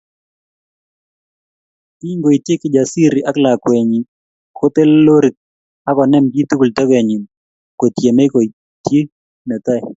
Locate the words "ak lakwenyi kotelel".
3.29-4.93